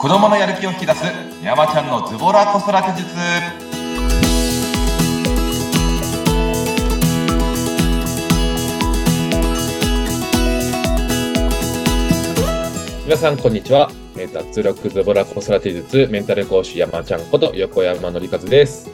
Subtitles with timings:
[0.00, 1.04] 子供のやる気を引き出す
[1.42, 3.14] 山ちゃんのズボラ子育て術
[13.04, 13.90] 皆さん、こんにちは。
[14.16, 18.90] えー脱力ズボラ子育て術メンタル講師山ちゃんこと横山のりかずです。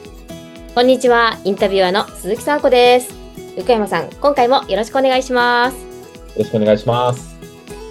[0.75, 3.15] こんにちは、インタビュアーの鈴木さあ子です。
[3.55, 5.77] 横山さん、今回もよろしくお願いします。
[5.77, 5.83] よ
[6.39, 7.36] ろしくお願いします。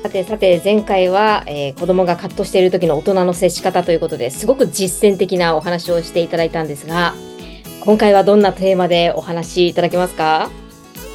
[0.06, 7.14] さてさて、前回は、えー子供が葛藤している時の大人の接し方ということですごく実践的なお話をしていただいたんですが、
[7.80, 10.48] 今回はどんなテーマでお話しいただけますか？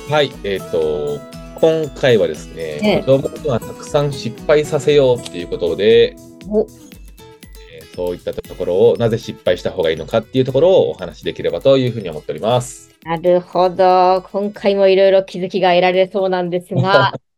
[0.09, 1.21] はい、えっ、と、
[1.55, 6.17] 今回はですね、ええ子供にはたくさん失敗させようっていうことで、
[6.49, 12.89] おえーそういったところをなぜ失敗した方がいいのかっていうところをお話しできればというふうに思っております。
[13.03, 14.21] なるほど。
[14.33, 17.13] 今回もいろいろ気づきが得られそうなんですが、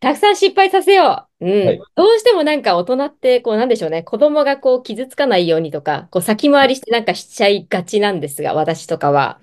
[0.00, 1.46] たくさん失敗させよう。
[1.46, 1.66] うん。
[1.66, 4.02] はいどうしてもなんか大人って、こうなんでしょうね。
[4.02, 9.40] 子供がこう傷つかないようにとか、こう先回りしてなんかしちゃいがちなんですが、私とかは。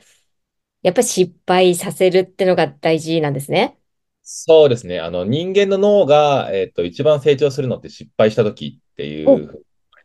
[0.84, 3.78] やっぱり失敗させるってのが大事なんですね。
[4.22, 5.00] そうですね。
[5.00, 9.48] あの、人間の脳が、えっと、一番成長するのって失敗した時っていう言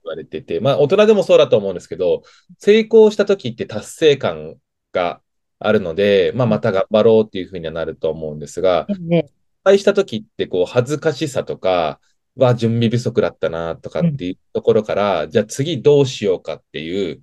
[0.04, 2.22] われてて、まあ、大人でもそうだと思うんですけど、
[2.58, 4.56] 成功した時って達成感
[4.92, 5.20] が
[5.58, 9.37] あるので、まあ、また頑張ろうっていうふうにはなると思うんですが、え失
[9.68, 12.00] 敗した時って、こう、恥ずかしさとか、
[12.38, 17.22] は準備不足だったなとかっていうところから、じゃあ次どうしようかっていう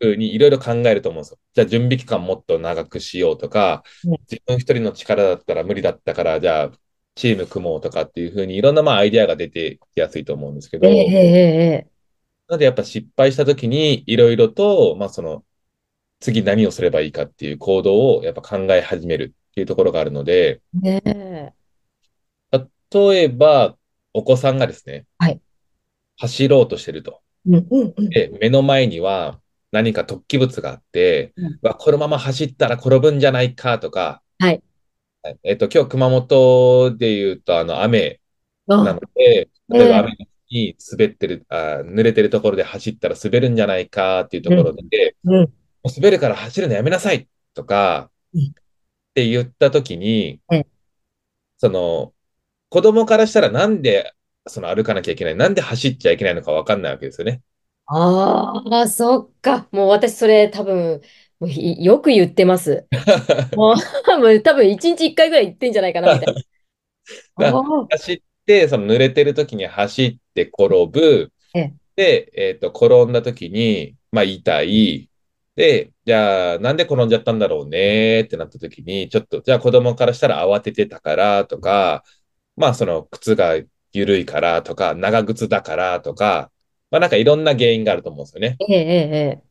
[0.00, 1.38] ふうにいろいろ考えると思うんですよ。
[1.52, 4.10] じゃあ準備期間もっと長くしようとか、うん。
[4.30, 6.72] 自分一人の力だったら無理だったから、じゃあ
[7.14, 11.86] チーム組もうとかっていうふうにいろんなまあアイデアが出てきやすいと思うんですけど、ええええ
[12.46, 15.44] なのでやっぱ失敗した時にいろいろと、まあその、
[16.20, 20.60] 次何をすればいいかっていう行動をやっぱ考え始めるっていうところがあるので、
[22.94, 23.76] 例えば、
[24.12, 25.40] お子さんがですね、はい。
[26.16, 27.20] 走ろうとしてると。
[27.46, 28.08] うんうんうん。
[28.08, 29.40] で、目の前には
[29.72, 31.58] 何か突起物があって、うん。
[31.62, 34.62] わこのまま走ったら転ぶんじゃないかとか、はい。
[35.22, 35.38] はい。
[35.42, 38.20] えっと、今日熊本で言うと、あの、雨
[38.66, 45.52] なあので、例えばええ雨に滑ってる、あ、濡れてるところで走ったら滑るんじゃないかっていうところで、うん
[45.84, 48.40] もう滑るから走るのやめなさいとか、うん。
[48.40, 48.52] っ
[49.14, 50.66] て言ったときにうん、
[51.58, 52.13] その、
[52.74, 54.12] 子供からしたらなんで、
[54.48, 57.40] その歩かなきゃいけない、なんで走っちゃいけないのかわかんないわけですよね。
[57.86, 59.68] ああ、そっか。
[59.70, 61.00] もう私それ多分、
[61.38, 62.88] もうひよく言ってます。
[63.54, 66.34] もう、もう多分一日一回ぐらい言ってんじゃないかな、みたい
[67.36, 67.52] な。
[67.90, 71.30] 走って、その濡れてる時に走って転ぶ。
[71.54, 75.08] ええで、えっと、転んだ時に、まあ、痛い。
[75.54, 82.02] で、じゃあ、なんで転んじゃったんだろうねってなった時に、ちょっと、じゃあ子供からしたら慌ててたからとか、
[82.56, 83.54] まあ、その靴が
[83.92, 86.50] 緩いからとか、長靴だからとか、
[86.90, 88.56] まあ、なんかいろんな原因があると思うんですよね。
[88.68, 88.82] ええ、え
[89.38, 89.42] え、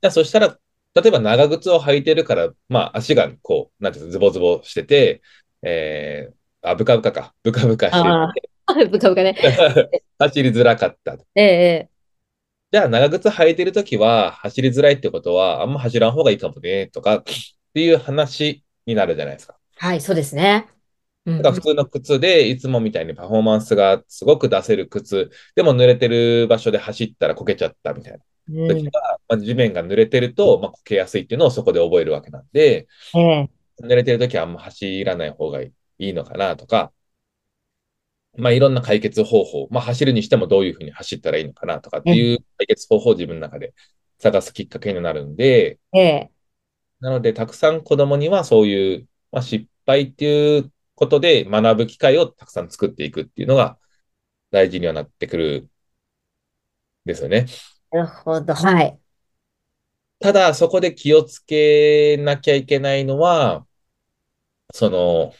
[0.00, 0.58] じゃあ、そしたら、
[0.94, 5.22] 例えば長靴を履いてるから、まあ、足がこう、なんていうの、ズボズボしてて、
[5.62, 8.32] えー、あ、ブカブカか、ブカブカしてああ、
[8.90, 9.34] ブカブカね。
[9.34, 11.16] て、 走りづらかった。
[11.34, 11.88] ええ、え
[12.70, 17.22] じゃあ、長靴履いてるときは、走りづらいってことは、あんま走らん方がいいかもね、とか、っ
[17.74, 19.56] ていう話になるじゃないですか。
[19.82, 20.66] えはい、そうですね。
[21.28, 28.18] うんだから普通の靴で、いつもみたいにパフォーマンスがすごく出せる靴、でも濡れてる場所で走ったらこけちゃったみたいな。
[28.50, 28.68] うん。
[28.68, 33.50] 時は、まあ、地面が濡れてると、まあ、こけやすいっていうのをそこで覚えるわけなんで、ええ、
[33.82, 36.92] 濡れてるときはあんま走らない方がいいのかなとか、
[38.36, 43.74] まあいろんな解決方法、まあ走るにしてもどういうふうに走ったらいいのかなとかっていう解決方法を自分の中で
[44.18, 46.30] 探すきっかけになるんで、ええ、
[47.00, 53.78] なのでたくさん子供にはそういう、まあ、失敗っていうことで学ぶ機会をたくさん作っていくっていうのが
[54.50, 55.68] 大事にはなってくるん
[57.04, 57.46] ですよね。
[57.92, 58.52] なるほど。
[58.52, 58.98] はい。
[60.18, 63.64] ただそこで気をつけなきゃいけないのは、
[64.74, 65.32] その、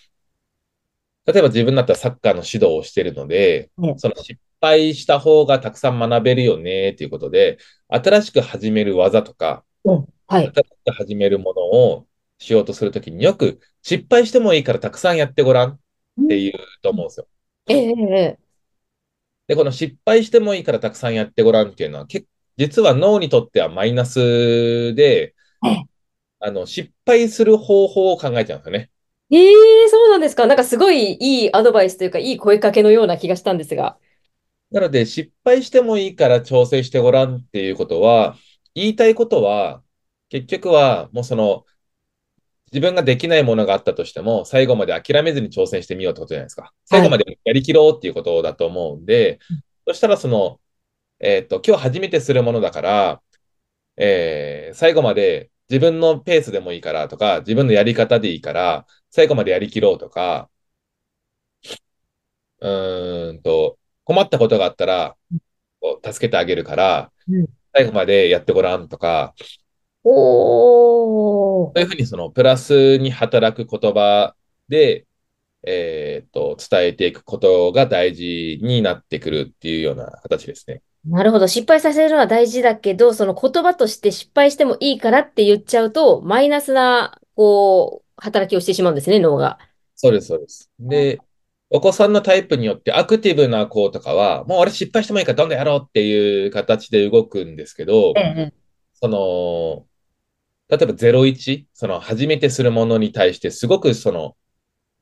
[1.27, 7.59] 例えば自分だったらサッカーの指導をしているので、ねその失敗した方がたくさん学べるよねっていうことで、
[7.89, 10.53] 新しく始める技とか、うん、はい。
[10.55, 12.08] 新しく始めるものを
[12.39, 15.79] しようとするときによく失敗してもいいからたくさんやってごらんっ
[16.29, 16.53] ていう
[16.83, 17.27] と思うんですよ。
[17.67, 18.39] ええ、ええ、
[19.49, 22.25] で、この失敗してもいいからたくさんやってごらんっていうのは、け
[22.57, 25.85] 実は脳にとってはマイナスでええ、
[26.41, 28.91] あの、失敗する方法を考えちゃうんですよね。
[29.31, 30.47] ええ、そうなんですか？
[30.47, 33.99] なんかすごいいいアドバイスというか、いい声かけのような気がしたんですが。
[34.71, 38.37] なので、失敗してもいいから調整してごらんっていうことは、
[38.75, 39.83] 言いたいことは、
[40.29, 41.65] 結局は、もうその、
[42.73, 46.73] 自分ができないものがあったとしても、最後まで諦めずに挑戦してみようってことじゃないですか。
[46.85, 49.39] 最後までやりきろうっていうことだと思うんで、
[49.87, 50.61] そしたらその、
[51.21, 53.23] えっと、今日初めてするものだから、
[53.97, 60.51] えー最後まで自分のペースでもいいからとか、自分のやり方でいいから、最後までやりきろうとか、
[62.61, 65.17] うーんと、困ったことがあったら、
[66.05, 69.35] 助けてあげるからうん、最後までやってごらんとか、
[70.11, 71.73] おー。
[71.73, 74.35] そういうふうにそのプラスに働く言葉
[74.69, 75.07] で、
[75.67, 80.83] えーと、伝えていくことが大事になってくるっていうような形ですね。
[81.05, 81.49] なるほど。
[81.49, 89.59] 失敗させるのは大事だけど、その言葉として失敗してもいいからって言っちゃうと、マイナスな、こう、働きをしてしまうんですね、脳が。
[89.95, 90.71] そうです、そうです。
[90.79, 91.19] で、
[91.71, 98.53] お子さんのタイプによってアクティブな子とかは、もう俺失敗してもいいからどんどんやろうっていう形で動くんですけど、え
[98.95, 99.87] その、
[100.69, 104.37] 例えば01、その初めてするものに対してすごくその、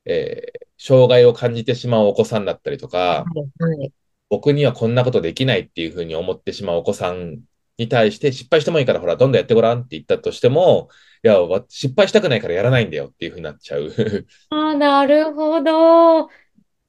[0.05, 3.25] えー障害を感じてしまうお子さんだったりとか、
[3.59, 3.93] はい。
[4.29, 7.39] 僕にはこんなことできないっていうふうに思ってしまうお子さん
[7.79, 10.89] に対して失敗してもいいからほら、どんどんやってごらんって言ったとしても、
[11.25, 13.93] いや、わ失敗したくないからやらないんだよっていうふうになっちゃう。
[14.51, 16.29] ああ、なるほど。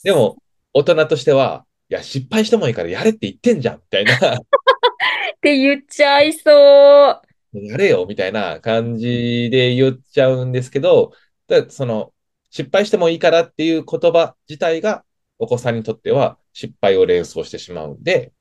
[0.03, 0.38] でも、
[0.73, 4.39] 大人としては、いや、失敗してもいいからやれって言ってんじゃんみたいな、 っ
[5.41, 6.51] て言っちゃいそ
[7.12, 7.26] う。
[7.65, 11.13] やれよみたいな感じで言っちゃうんですけど、
[11.48, 12.13] だその、
[12.50, 15.06] 失敗してもいいからっていう言葉自体が、
[15.39, 18.33] お子さんにとっては失敗を連想してしまうんで、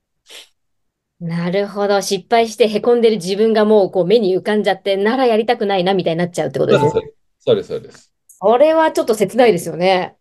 [1.19, 2.01] なるほど。
[2.01, 7.11] 失敗して凹んでる自分がもうこう目に浮かんじゃって、ならやりたくないなみたいになっちゃうってことですね。
[7.39, 8.13] そうです、そうです。
[8.27, 10.15] それはちょっと切ないですよね。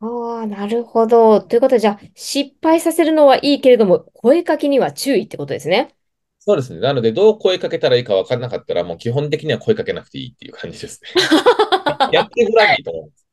[0.00, 1.40] ああ、なるほど。
[1.40, 5.94] ということで、じゃあ、失敗させるのはいいけれども、声かけには注意ってことですね。
[6.42, 6.80] そうですね。
[6.80, 11.10] なので、どう声かけたらいいか分からなかったら、もう基本的には声かけなくていいっていう感じですね。
[12.12, 13.26] やってごらんでいいと思うんです。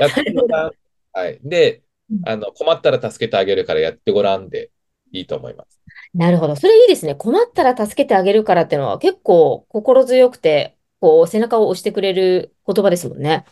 [0.00, 0.70] やってごらん。
[1.12, 1.38] はい。
[1.42, 1.82] で、
[2.24, 4.70] あの、困ったら助けてあげるからやってごらんで
[5.12, 5.78] いいと思います。
[6.14, 6.56] なるほど。
[6.56, 7.14] それいいですね。
[7.14, 13.44] 困ったら助けてあげるからっていうのは結構心強くて、こう、背中を押してくれる言葉ですもんね。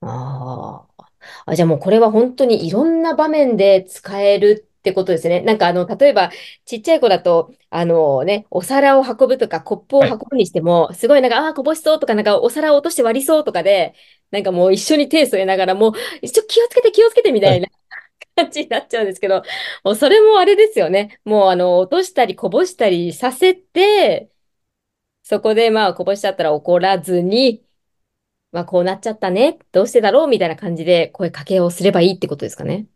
[0.00, 1.06] ああ。
[1.46, 5.40] あ、じゃあもうこれは本当にいろんな場面で使えるってことですね。
[5.40, 6.30] なんかあの、例えば、
[6.64, 13.94] ちっちゃい子だと、あのね、お皿を運ぶとか、コップをはい運ぶにしても、すごいなんか、ああ、こぼしそうとか、なんかお皿を落として割りそうとかで、
[14.30, 15.90] なんかもう一緒に手添えながら、も
[16.22, 17.68] う、ちょ、気をつけて気をつけてみたいな
[18.36, 19.42] 感じになっちゃうんですけど、
[19.84, 21.20] もうそれもあれですよね。
[21.24, 24.30] もうあの、落としたりこぼしたりさせて、
[25.24, 27.64] そこでまあこぼしちゃったら怒らずに、
[28.52, 29.58] まあこうなっちゃったね。
[29.72, 32.86] どうしてだろうみたいな感じで声かけをすればいいってことですかね。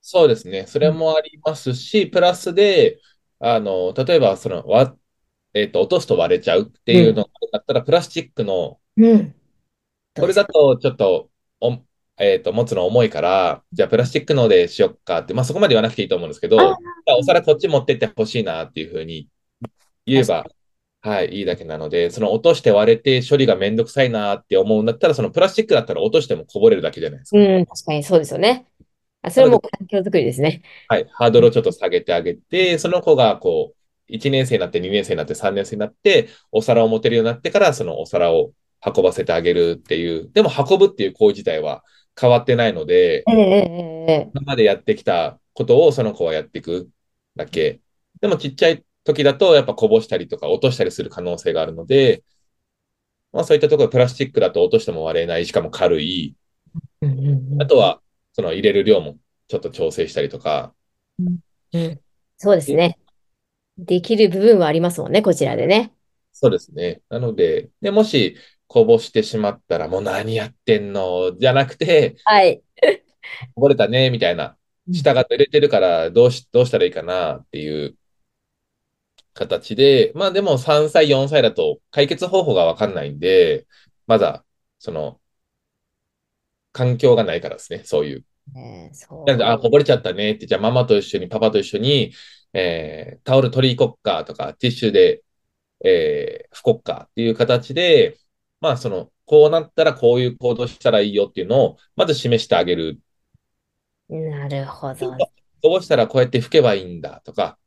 [0.00, 0.66] そうですね。
[0.66, 3.00] それもありますし、プラスで、
[3.38, 4.96] あの、例えば、その、わ、
[5.54, 9.34] えっと、落とすと割れちゃうっていうのがあったら、プラスチックの、うん。
[10.18, 11.30] これだとちょっと、
[11.60, 11.78] お、
[12.18, 16.56] えっと、持つの重いから、じゃあプラスチックのでしよっかって、まあそこまで言わなくていいと思うんですけど、
[17.18, 19.28] お皿こっち持ってってほしいなっていうふうに
[20.04, 20.46] 言えば、
[21.02, 27.38] はい、いいだけなので、その落として割れて処理がめんどくさいなって思うんだったら、そのプラスチックだったら落としてもこぼれるだけじゃないですか。
[27.38, 28.66] うん、確かにそうですよね。
[29.22, 30.62] あ、それも環境づくりですね。
[30.88, 33.76] はい、ハードルをちょっと下げてあげて、その子がこう、
[34.12, 38.52] 1年生になって、2年生になって、3年生になって、お皿を持てるようになってから、そのお皿を
[38.84, 41.84] 運ばせてあげるっていう、でも運ぶっていう行為自体は
[42.18, 46.90] 変わってないので、今までやってきたことをその子はやっていく
[47.36, 47.80] だけ。
[48.20, 52.22] でもちっちゃい時だとやっぱこぼしたりとか落としたりする可能性があるので、
[53.32, 56.34] まあそういったところプラスチックだと落としても割れない、しかも軽い。
[57.60, 58.00] あとは
[58.32, 59.16] その入れる量も
[59.48, 60.74] ちょっと調整したりとか、
[61.72, 62.00] うん
[62.36, 62.98] そうですね。
[63.76, 65.92] できる部分はありますもんね、こちらでね。
[66.32, 67.02] そうですね。
[67.08, 71.36] なので、で、もしこぼしてしまったらもう何やってんの？
[71.38, 72.62] じゃなくて、はい。
[73.54, 74.56] こぼれたね、みたいな。
[74.92, 77.96] 下が濡れてるからどうし、どうしたらいいかなっていう
[79.34, 83.66] 形で、まあでも3歳、4歳だと解決方法がわかんないんで、
[84.06, 84.44] まだ、
[84.78, 85.20] その、
[86.72, 88.24] 環境がないからですね、そういう。
[88.52, 92.12] ねそうなので、あ、こぼれちゃったねって、じゃあママと一緒に、パパと一緒に、
[92.52, 95.22] えータオル取り行こっかとか、ティッシュで、
[95.84, 98.18] えー拭こっかっていう形で、
[98.60, 103.00] まあその、こうなったらこういう行動したらいいよっていうのを、まず示してあげる
[104.10, 105.26] なるほど。
[105.62, 107.58] こぼしたらこうやって拭けばいいんだとか、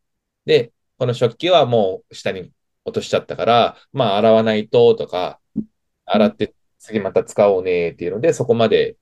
[0.45, 2.53] で、この食器はもう下に
[2.85, 5.41] 落としちゃったから、まあ洗わないととか、
[6.05, 8.97] 洗って次また使おうねっていうので、そこまで、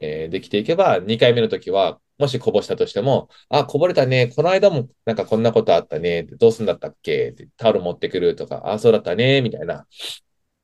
[0.00, 9.86] えーできていけば、2回目の時は、もしこぼしたとしても、あ、こぼれたね、この間もなんかこんなことあったね、どうすんだったっけってタオル持ってくるとか、あ、そうだったね、みたいな。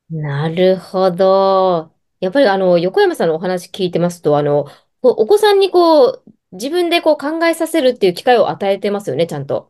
[0.09, 1.93] なるほど。
[2.19, 4.67] やっぱりあの、横山さんのお話聞いてますと、あの、
[5.01, 9.69] お子さんにこう、自分でこう考えさせるっていう機会を与えてますよね、ちゃんと。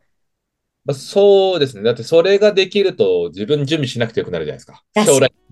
[0.84, 1.82] まあ、そうですね。
[1.82, 4.82] だってそれができると自分準備しなくてよくなるじゃないですか。
[5.04, 5.45] 将来。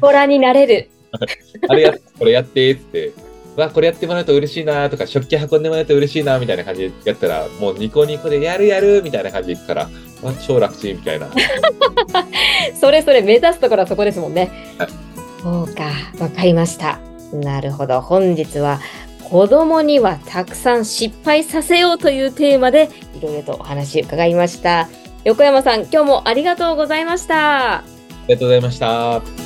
[0.00, 0.90] ホラーになれる。
[1.68, 3.12] あれや、これやってって。
[3.56, 9.82] わ、これやってもらうと嬉しいなとか、食器運んでもらうと嬉しいなみたいな感じでやったら、もうニコニコでやるやるみたいな感じでいくから、
[10.22, 11.28] わ超楽ちんみたいな。
[12.80, 14.88] それそれ目指すところはそこですもんねはい。
[15.42, 15.84] そうか、
[16.18, 16.98] わかりました。
[17.32, 18.00] なるほど。
[18.00, 18.80] 本日は
[19.24, 24.88] 子供にはたくさん失敗させようというテーマでいろいろとお話伺いました。
[25.24, 27.93] 横山さん、今日もありがとうございました。
[28.24, 29.43] ありがとうございました。